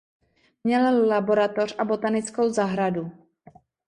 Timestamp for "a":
1.77-1.85